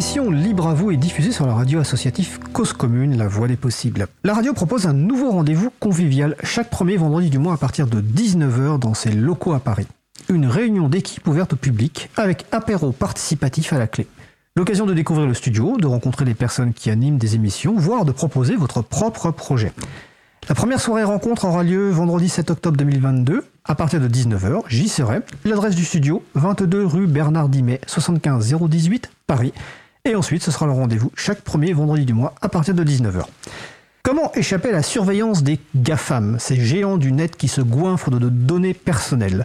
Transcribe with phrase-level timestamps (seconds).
[0.00, 3.58] L'émission Libre à vous est diffusée sur la radio associative Cause Commune, la voix des
[3.58, 4.06] possibles.
[4.24, 8.00] La radio propose un nouveau rendez-vous convivial chaque premier vendredi du mois à partir de
[8.00, 9.86] 19h dans ses locaux à Paris.
[10.30, 14.06] Une réunion d'équipe ouverte au public avec apéro participatif à la clé.
[14.56, 18.12] L'occasion de découvrir le studio, de rencontrer les personnes qui animent des émissions, voire de
[18.12, 19.70] proposer votre propre projet.
[20.48, 24.62] La première soirée rencontre aura lieu vendredi 7 octobre 2022 à partir de 19h.
[24.66, 25.20] J'y serai.
[25.44, 29.52] L'adresse du studio 22 rue Bernard Dimet 75 018 Paris.
[30.04, 33.24] Et ensuite, ce sera le rendez-vous chaque premier vendredi du mois à partir de 19h.
[34.02, 38.30] Comment échapper à la surveillance des GAFAM, ces géants du net qui se goinfrent de
[38.30, 39.44] données personnelles?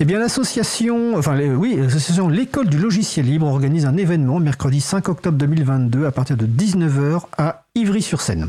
[0.00, 5.10] Eh bien, l'association, enfin, oui, l'association L'école du logiciel libre organise un événement mercredi 5
[5.10, 8.48] octobre 2022 à partir de 19h à Ivry-sur-Seine.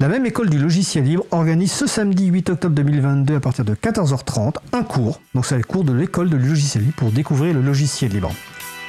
[0.00, 3.74] La même école du logiciel libre organise ce samedi 8 octobre 2022 à partir de
[3.74, 5.20] 14h30 un cours.
[5.34, 8.32] Donc c'est le cours de l'école de logiciel libre pour découvrir le logiciel libre.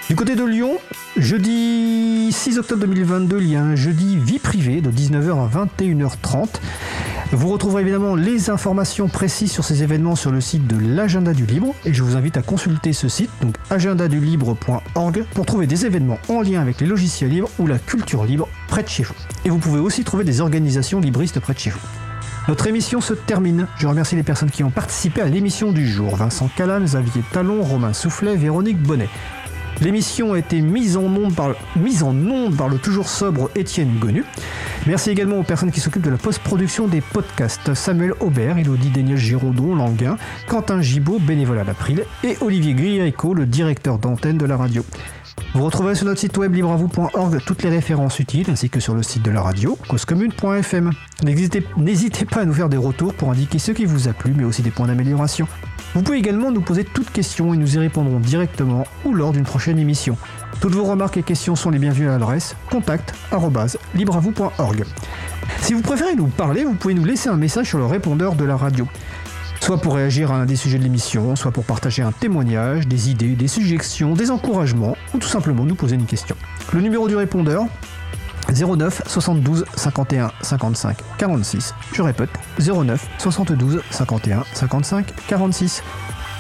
[0.08, 0.78] Du côté de Lyon,
[1.18, 6.50] jeudi 6 octobre 2022, il y a un jeudi vie privée de 19h à 21h30.
[7.32, 11.48] Vous retrouverez évidemment les informations précises sur ces événements sur le site de l'agenda du
[11.48, 16.20] libre et je vous invite à consulter ce site, donc agendadulibre.org, pour trouver des événements
[16.30, 19.16] en lien avec les logiciels libres ou la culture libre près de chez vous.
[19.44, 21.80] Et vous pouvez aussi trouver des organisations libristes près de chez vous.
[22.48, 23.66] Notre émission se termine.
[23.80, 26.16] Je remercie les personnes qui ont participé à l'émission du jour.
[26.16, 29.10] Vincent Callan, Xavier Talon, Romain Soufflet, Véronique Bonnet.
[29.82, 31.50] L'émission a été mise en onde par,
[32.70, 34.24] le toujours sobre Étienne Gonu.
[34.88, 39.18] Merci également aux personnes qui s'occupent de la post-production des podcasts Samuel Aubert, Elodie Daniel
[39.18, 40.18] Giraudon, Languin,
[40.48, 44.86] Quentin Gibaud, bénévole à l'April, et Olivier Gririco, le directeur d'antenne de la radio.
[45.54, 49.04] Vous retrouverez sur notre site web libreavou.org toutes les références utiles ainsi que sur le
[49.04, 50.92] site de la radio causecommune.fm.
[51.24, 54.44] N'hésitez pas à nous faire des retours pour indiquer ce qui vous a plu mais
[54.44, 55.48] aussi des points d'amélioration.
[55.94, 59.44] Vous pouvez également nous poser toutes questions et nous y répondrons directement ou lors d'une
[59.44, 60.18] prochaine émission.
[60.60, 64.84] Toutes vos remarques et questions sont les bienvenues à l'adresse contact@libreavou.org.
[65.62, 68.44] Si vous préférez nous parler, vous pouvez nous laisser un message sur le répondeur de
[68.44, 68.88] la radio
[69.62, 73.10] soit pour réagir à un des sujets de l'émission, soit pour partager un témoignage, des
[73.10, 76.36] idées, des suggestions, des encouragements, ou tout simplement nous poser une question.
[76.72, 77.66] Le numéro du répondeur
[78.54, 81.74] 09 72 51 55 46.
[81.94, 82.30] Je répète,
[82.60, 85.84] 09 72 51 55 46.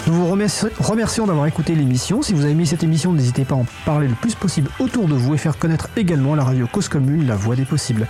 [0.07, 2.21] Nous vous remercions d'avoir écouté l'émission.
[2.21, 5.07] Si vous avez aimé cette émission, n'hésitez pas à en parler le plus possible autour
[5.07, 8.07] de vous et faire connaître également la radio Cause Commune, la voix des possibles.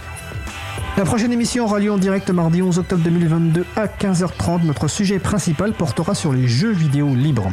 [0.97, 4.65] La prochaine émission aura lieu en direct mardi 11 octobre 2022 à 15h30.
[4.65, 7.51] Notre sujet principal portera sur les jeux vidéo libres.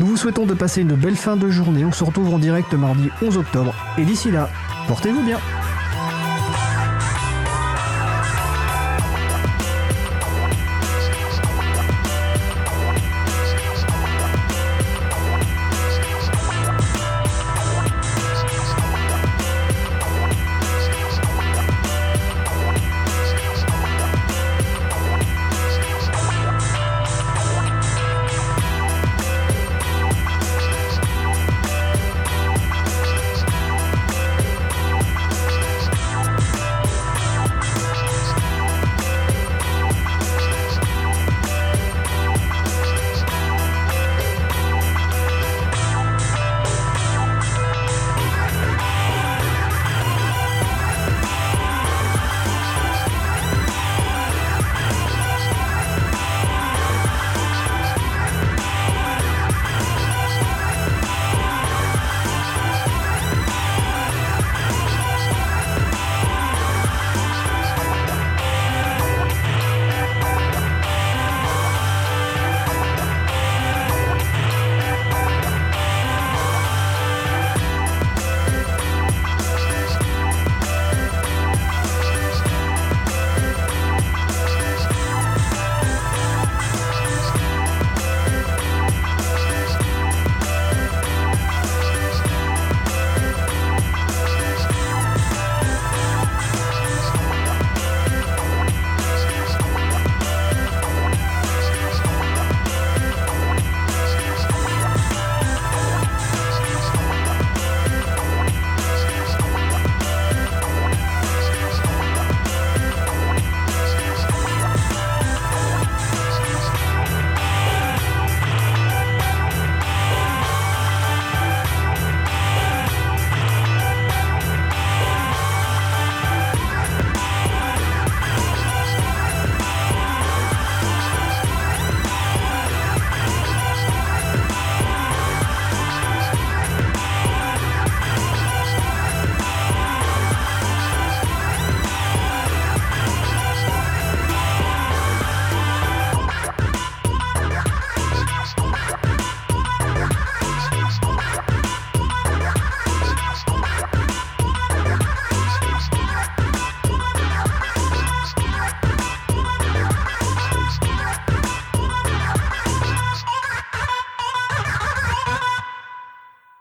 [0.00, 1.84] Nous vous souhaitons de passer une belle fin de journée.
[1.84, 3.74] On se retrouve en direct mardi 11 octobre.
[3.98, 4.48] Et d'ici là,
[4.88, 5.38] portez-vous bien.